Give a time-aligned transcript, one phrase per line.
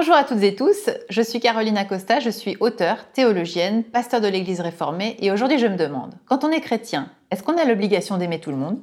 [0.00, 4.28] Bonjour à toutes et tous, je suis Caroline Acosta, je suis auteure, théologienne, pasteur de
[4.28, 8.16] l'Église réformée et aujourd'hui je me demande, quand on est chrétien, est-ce qu'on a l'obligation
[8.16, 8.78] d'aimer tout le monde?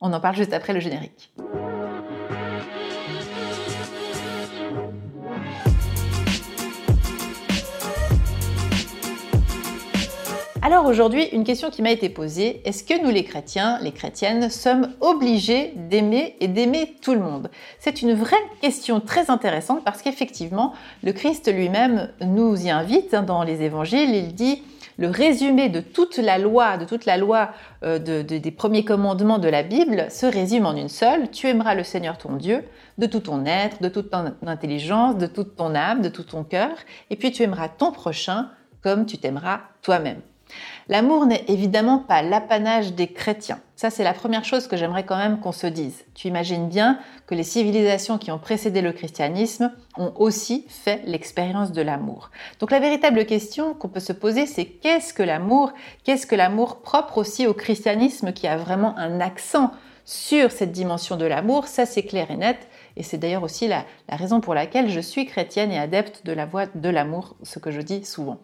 [0.00, 1.34] On en parle juste après le générique.
[10.62, 14.50] Alors aujourd'hui, une question qui m'a été posée, est-ce que nous les chrétiens, les chrétiennes,
[14.50, 17.50] sommes obligés d'aimer et d'aimer tout le monde?
[17.78, 23.22] C'est une vraie question très intéressante parce qu'effectivement, le Christ lui-même nous y invite hein,
[23.22, 24.62] dans les évangiles, il dit
[24.98, 29.48] le résumé de toute la loi, de toute la loi euh, des premiers commandements de
[29.48, 31.30] la Bible se résume en une seule.
[31.30, 32.64] Tu aimeras le Seigneur ton Dieu
[32.98, 36.44] de tout ton être, de toute ton intelligence, de toute ton âme, de tout ton
[36.44, 36.72] cœur.
[37.08, 38.50] Et puis tu aimeras ton prochain
[38.82, 40.20] comme tu t'aimeras toi-même.
[40.88, 43.60] L'amour n'est évidemment pas l'apanage des chrétiens.
[43.76, 46.04] Ça, c'est la première chose que j'aimerais quand même qu'on se dise.
[46.14, 51.72] Tu imagines bien que les civilisations qui ont précédé le christianisme ont aussi fait l'expérience
[51.72, 52.30] de l'amour.
[52.58, 55.72] Donc la véritable question qu'on peut se poser, c'est qu'est-ce que l'amour?
[56.04, 59.70] Qu'est-ce que l'amour propre aussi au christianisme qui a vraiment un accent
[60.04, 61.66] sur cette dimension de l'amour?
[61.66, 62.68] Ça, c'est clair et net.
[62.96, 66.32] Et c'est d'ailleurs aussi la, la raison pour laquelle je suis chrétienne et adepte de
[66.32, 68.38] la voie de l'amour, ce que je dis souvent.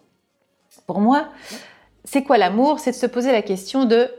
[0.86, 1.28] Pour moi,
[2.06, 2.78] c'est quoi l'amour?
[2.80, 4.10] C'est de se poser la question de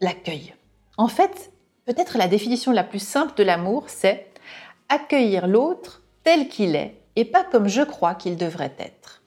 [0.00, 0.54] l'accueil.
[0.96, 1.52] En fait,
[1.84, 4.26] peut-être la définition la plus simple de l'amour, c'est
[4.88, 9.22] accueillir l'autre tel qu'il est et pas comme je crois qu'il devrait être.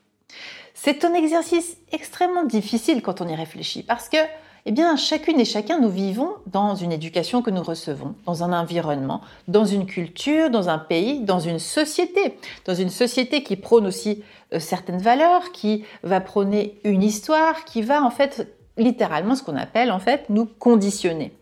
[0.74, 4.18] C'est un exercice extrêmement difficile quand on y réfléchit parce que
[4.66, 8.58] eh bien, chacune et chacun, nous vivons dans une éducation que nous recevons, dans un
[8.58, 13.86] environnement, dans une culture, dans un pays, dans une société, dans une société qui prône
[13.86, 19.44] aussi euh, certaines valeurs, qui va prôner une histoire, qui va en fait littéralement ce
[19.44, 21.34] qu'on appelle en fait nous conditionner.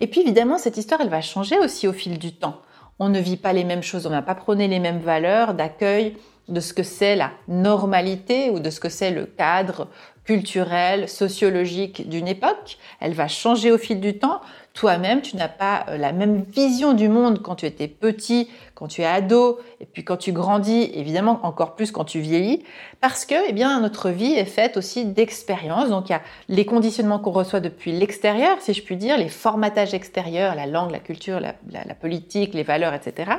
[0.00, 2.56] Et puis évidemment, cette histoire, elle va changer aussi au fil du temps.
[3.04, 6.16] On ne vit pas les mêmes choses, on n'a pas prôné les mêmes valeurs d'accueil,
[6.48, 9.88] de ce que c'est la normalité ou de ce que c'est le cadre
[10.24, 12.78] culturelle, sociologique d'une époque.
[13.00, 14.40] Elle va changer au fil du temps.
[14.72, 18.48] Toi-même, tu n'as pas euh, la même vision du monde quand tu étais petit,
[18.82, 22.64] quand tu es ado, et puis quand tu grandis, évidemment encore plus quand tu vieillis,
[23.00, 25.88] parce que, eh bien, notre vie est faite aussi d'expériences.
[25.88, 29.28] Donc, il y a les conditionnements qu'on reçoit depuis l'extérieur, si je puis dire, les
[29.28, 33.30] formatages extérieurs, la langue, la culture, la, politique, les valeurs, etc.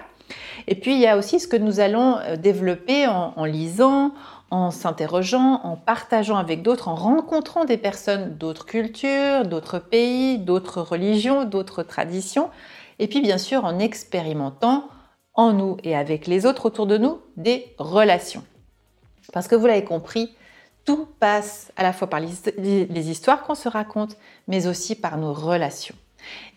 [0.67, 4.13] Et puis, il y a aussi ce que nous allons euh, développer en lisant,
[4.49, 10.79] en s'interrogeant, en partageant avec d'autres, en rencontrant des personnes d'autres cultures, d'autres pays, d'autres
[10.79, 12.49] religions, d'autres traditions,
[12.99, 14.87] et puis bien sûr en expérimentant
[15.35, 18.43] en nous et avec les autres autour de nous des relations.
[19.31, 20.35] Parce que vous l'avez compris,
[20.85, 24.17] tout passe à la fois par les histoires qu'on se raconte,
[24.47, 25.95] mais aussi par nos relations.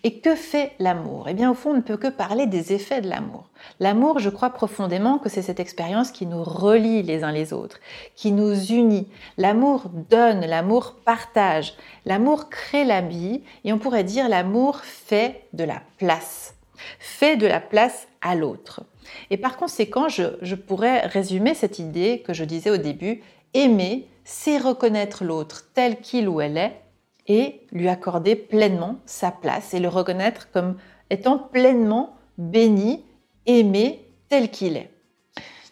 [0.04, 1.28] Et que fait l'amour?
[1.28, 3.50] Eh bien, au fond, on ne peut que parler des effets de l'amour.
[3.80, 7.80] L'amour, je crois profondément que c'est cette expérience qui nous relie les uns les autres,
[8.14, 9.08] qui nous unit.
[9.38, 15.64] L'amour donne, l'amour partage, l'amour crée la vie, et on pourrait dire l'amour fait de
[15.64, 16.54] la place,
[16.98, 18.82] fait de la place à l'autre.
[19.30, 23.22] Et par conséquent, je, pourrais résumer cette idée que je disais au début,
[23.54, 26.80] aimer, c'est reconnaître l'autre tel qu'il ou elle est
[27.28, 30.76] et lui accorder pleinement sa place et le reconnaître comme
[31.10, 33.04] étant pleinement béni,
[33.46, 34.90] aimé tel qu'il est.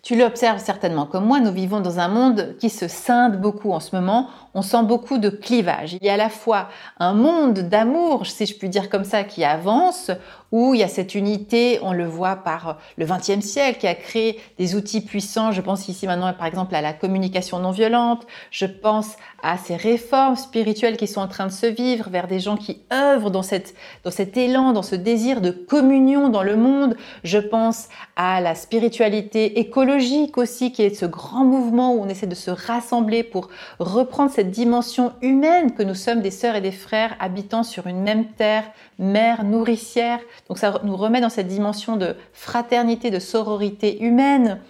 [0.05, 3.81] Tu l'observes certainement comme moi, nous vivons dans un monde qui se scinde beaucoup en
[3.81, 4.29] ce moment.
[4.53, 5.95] On sent beaucoup de clivage.
[5.95, 9.25] Il y a à la fois un monde d'amour, si je puis dire comme ça,
[9.25, 10.11] qui avance,
[10.55, 13.97] où il y a cette unité, on le voit par le XXe siècle, qui a
[13.97, 15.51] créé des outils puissants.
[15.51, 18.25] Je pense ici maintenant, par exemple, à la communication non violente.
[18.53, 22.39] Je pense à ces réformes spirituelles qui sont en train de se vivre vers des
[22.39, 26.55] gens qui œuvrent dans, cette, dans cet élan, dans ce désir de communion dans le
[26.55, 26.97] monde.
[27.25, 32.29] Je pense à la spiritualité écologique aussi, qui est ce grand mouvement où on essaie
[32.29, 33.49] de se rassembler pour
[33.81, 38.03] reprendre cette dimension humaine que nous sommes des sœurs et des frères habitant sur une
[38.03, 40.21] même terre, mère nourricière.
[40.49, 44.61] Donc ça nous remet dans cette dimension de fraternité, de sororité humaine.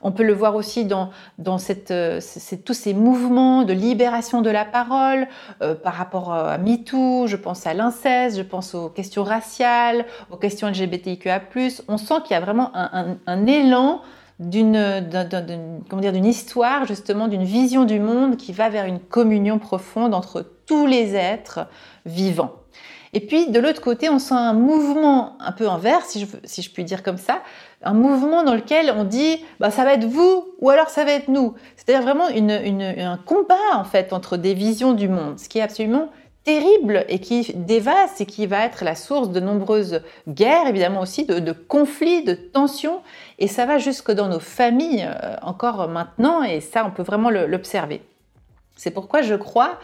[0.00, 1.10] On peut le voir aussi dans,
[1.46, 2.20] euh,
[2.64, 5.26] tous ces mouvements de libération de la parole
[5.60, 10.36] euh, par rapport à MeToo, je pense à l'inceste, je pense aux questions raciales, aux
[10.36, 11.42] questions LGBTIQA+.
[11.88, 14.02] On sent qu'il y a vraiment un, élan
[14.38, 15.04] d'une
[16.00, 20.86] d'une histoire justement d'une vision du monde qui va vers une communion profonde entre tous
[20.86, 21.66] les êtres
[22.06, 22.52] vivants.
[23.12, 26.84] Et puis de l'autre côté, on sent un mouvement un peu inverse, si je, puis
[26.84, 27.42] dire comme ça,
[27.82, 31.12] un mouvement dans lequel on dit bah, ça va être vous ou alors ça va
[31.12, 31.54] être nous.
[31.76, 36.10] C'est-à-dire vraiment un combat en fait entre des visions du monde, ce qui est absolument
[36.48, 41.26] terrible et qui dévaste et qui va être la source de nombreuses guerres, évidemment aussi,
[41.26, 43.02] de, conflits, de tensions.
[43.38, 47.28] Et ça va jusque dans nos familles euh, encore maintenant, et ça, on peut vraiment
[47.28, 48.00] l'observer.
[48.78, 49.78] C'est pourquoi je crois,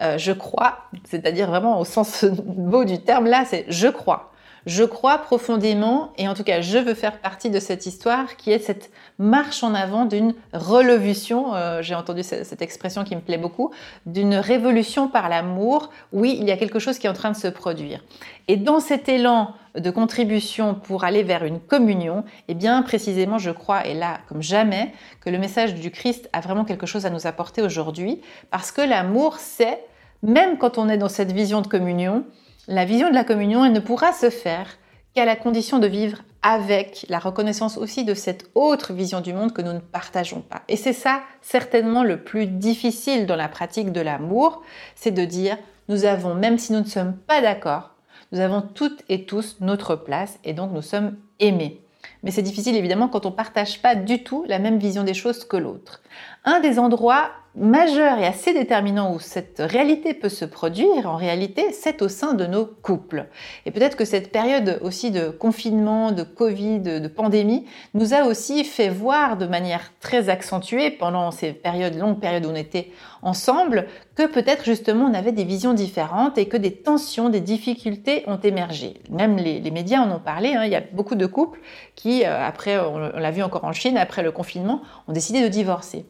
[0.00, 4.32] euh, je crois, c'est-à-dire vraiment au sens beau du terme, là, c'est je crois
[4.68, 8.52] je crois profondément, et en tout cas je veux faire partie de cette histoire qui
[8.52, 13.38] est cette marche en avant d'une relevution, euh, j'ai entendu cette, expression qui me plaît
[13.38, 13.70] beaucoup,
[14.04, 15.88] d'une révolution par l'amour.
[16.12, 18.04] Oui, il y a quelque chose qui est en train de se produire.
[18.46, 23.50] Et dans cet élan de contribution pour aller vers une communion, eh bien précisément je
[23.50, 24.92] crois, et là comme jamais,
[25.22, 28.82] que le message du Christ a vraiment quelque chose à nous apporter aujourd'hui, parce que
[28.82, 29.78] l'amour c'est,
[30.22, 32.26] même quand on est dans cette vision de communion,
[32.68, 34.66] la vision de la communion, elle ne pourra se faire
[35.14, 39.54] qu'à la condition de vivre avec la reconnaissance aussi de cette autre vision du monde
[39.54, 40.62] que nous ne partageons pas.
[40.68, 44.62] Et c'est ça certainement le plus difficile dans la pratique de l'amour,
[44.94, 45.56] c'est de dire
[45.88, 47.94] nous avons, même si nous ne sommes pas d'accord,
[48.32, 51.80] nous avons toutes et tous notre place et donc nous sommes aimés.
[52.22, 55.14] Mais c'est difficile évidemment quand on ne partage pas du tout la même vision des
[55.14, 56.02] choses que l'autre.
[56.44, 61.72] Un des endroits majeur et assez déterminant où cette réalité peut se produire, en réalité,
[61.72, 63.26] c'est au sein de nos couples.
[63.66, 68.64] Et peut-être que cette période aussi de confinement, de Covid, de pandémie, nous a aussi
[68.64, 72.90] fait voir de manière très accentuée pendant ces périodes, longues périodes où on était
[73.22, 78.22] ensemble, que peut-être justement on avait des visions différentes et que des tensions, des difficultés
[78.26, 78.94] ont émergé.
[79.10, 80.54] Même les, médias en ont parlé.
[80.54, 80.64] Hein.
[80.64, 81.60] Il y a beaucoup de couples
[81.94, 85.48] qui, euh, après, on l'a vu encore en Chine, après le confinement, ont décidé de
[85.48, 86.06] divorcer.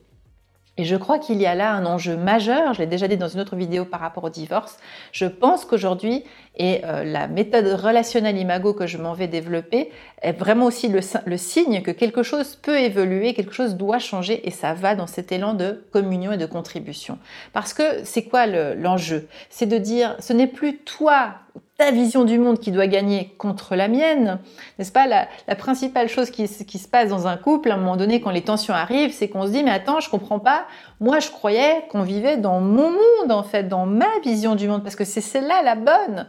[0.79, 3.27] Et je crois qu'il y a là un enjeu majeur, je l'ai déjà dit dans
[3.27, 4.79] une autre vidéo par rapport au divorce.
[5.11, 6.23] Je pense qu'aujourd'hui,
[6.57, 9.91] et euh, la méthode relationnelle imago que je m'en vais développer,
[10.23, 14.53] est vraiment aussi le, signe que quelque chose peut évoluer, quelque chose doit changer, et
[14.53, 17.19] ça va dans cet élan de communion et de contribution.
[17.53, 19.27] Parce que c'est quoi l'enjeu?
[19.51, 21.35] C'est de dire, ce n'est plus toi
[21.79, 24.41] ta vision du monde qui doit gagner contre la mienne,
[24.79, 28.21] n'est-ce pas la, principale chose qui, se passe dans un couple, à un moment donné,
[28.21, 30.67] quand les tensions arrivent, c'est qu'on se dit, mais attends, je comprends pas,
[30.99, 34.83] moi je croyais qu'on vivait dans mon monde, en fait, dans ma vision du monde,
[34.83, 36.27] parce que c'est celle-là la bonne.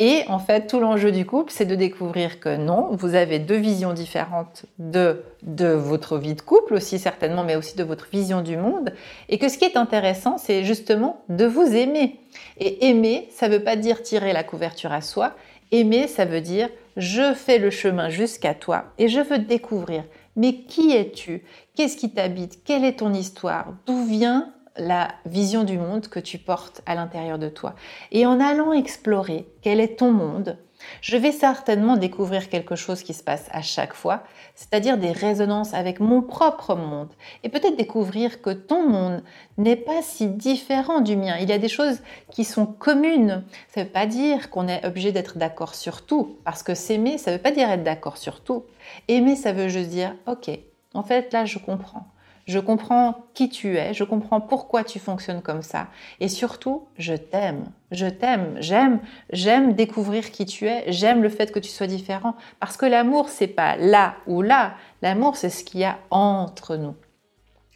[0.00, 3.56] Et en fait, tout l'enjeu du couple, c'est de découvrir que non, vous avez deux
[3.56, 8.40] visions différentes de, de votre vie de couple aussi certainement, mais aussi de votre vision
[8.40, 8.94] du monde.
[9.28, 12.20] Et que ce qui est intéressant, c'est justement de vous aimer.
[12.58, 15.32] Et aimer, ça ne veut pas dire tirer la couverture à soi.
[15.72, 20.04] Aimer, ça veut dire je fais le chemin jusqu'à toi et je veux découvrir.
[20.36, 21.42] Mais qui es-tu?
[21.74, 22.64] Qu'est-ce qui t'habite?
[22.64, 23.74] Quelle est ton histoire?
[23.86, 27.74] D'où vient la vision du monde que tu portes à l'intérieur de toi.
[28.12, 30.56] Et en allant explorer quel est ton monde,
[31.00, 34.22] je vais certainement découvrir quelque chose qui se passe à chaque fois,
[34.54, 37.10] c'est-à-dire des résonances avec mon propre monde.
[37.42, 39.22] Et peut-être découvrir que ton monde
[39.56, 41.36] n'est pas si différent du mien.
[41.40, 43.44] Il y a des choses qui sont communes.
[43.68, 47.18] Ça ne veut pas dire qu'on est obligé d'être d'accord sur tout, parce que s'aimer,
[47.18, 48.64] ça ne veut pas dire être d'accord sur tout.
[49.08, 50.50] Aimer, ça veut juste dire, ok,
[50.94, 52.06] en fait là, je comprends
[52.48, 55.88] je comprends qui tu es, je comprends pourquoi tu fonctionnes comme ça.
[56.18, 57.66] Et surtout, je t'aime.
[57.90, 58.56] Je t'aime.
[58.58, 59.00] J'aime,
[59.30, 60.90] j'aime découvrir qui tu es.
[60.90, 62.34] J'aime le fait que tu sois différent.
[62.58, 64.72] Parce que l'amour, c'est pas là ou là.
[65.02, 66.94] L'amour, c'est ce qu'il y a entre nous.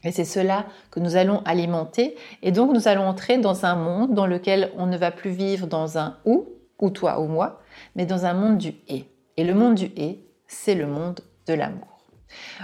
[0.05, 2.17] Et c'est cela que nous allons alimenter.
[2.43, 5.67] Et donc, nous allons entrer dans un monde dans lequel on ne va plus vivre
[5.67, 6.49] dans un ou,
[6.81, 7.61] ou toi ou moi,
[7.95, 9.05] mais dans un monde du et.
[9.37, 11.92] Et le monde du et, c'est le monde de l'amour.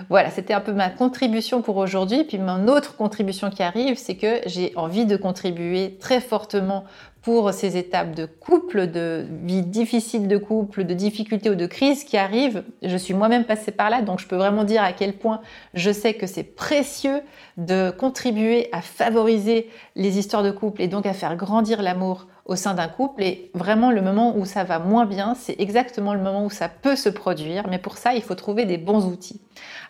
[0.08, 2.24] Voilà, c'était un peu ma contribution pour aujourd'hui.
[2.24, 6.84] Puis mon autre contribution qui arrive, c'est que j'ai envie de contribuer très fortement
[7.22, 12.04] pour ces étapes de couple, de vie difficile de couple, de difficultés ou de crise
[12.04, 12.64] qui arrivent.
[12.82, 15.40] Je suis moi-même passée par là, donc je peux vraiment dire à quel point
[15.74, 17.20] je sais que c'est précieux
[17.56, 22.56] de contribuer à favoriser les histoires de couple et donc à faire grandir l'amour au
[22.56, 23.22] sein d'un couple.
[23.22, 26.68] Et vraiment, le moment où ça va moins bien, c'est exactement le moment où ça
[26.68, 27.68] peut se produire.
[27.68, 29.40] Mais pour ça, il faut trouver des bons outils.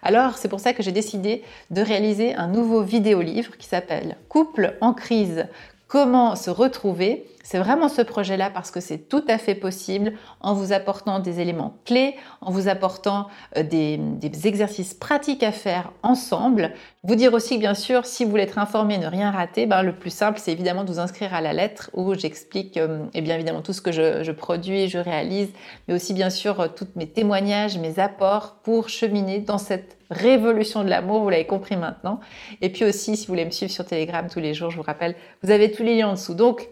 [0.02, 4.76] Alors, c'est pour ça que j'ai décidé de réaliser un nouveau vidéo-livre qui s'appelle Couple
[4.80, 5.46] en crise
[5.88, 7.24] comment se retrouver.
[7.50, 10.12] C'est vraiment ce projet-là parce que c'est tout à fait possible
[10.42, 13.98] en vous apportant des éléments clés, en vous apportant euh, des,
[14.46, 16.74] exercices pratiques à faire ensemble.
[17.04, 19.94] Vous dire aussi bien sûr, si vous voulez être informé, ne rien rater, ben, le
[19.94, 23.36] plus simple, c'est évidemment de vous inscrire à la lettre où j'explique euh, et bien
[23.36, 25.48] évidemment tout ce que je, je, produis, je réalise,
[25.86, 30.84] mais aussi bien sûr euh, tous mes témoignages, mes apports pour cheminer dans cette révolution
[30.84, 32.20] de l'amour, vous l'avez compris maintenant.
[32.60, 34.82] Et puis aussi, si vous voulez me suivre sur Telegram tous les jours, je vous
[34.82, 36.34] rappelle, vous avez tous les liens en dessous.
[36.34, 36.68] Donc,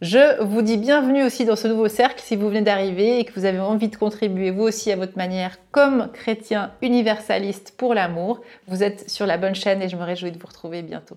[0.00, 3.32] je vous dis bienvenue aussi dans ce nouveau cercle si vous venez d'arriver et que
[3.32, 8.40] vous avez envie de contribuer vous aussi à votre manière comme chrétien universaliste pour l'amour.
[8.68, 11.16] Vous êtes sur la bonne chaîne et je me réjouis de vous retrouver bientôt.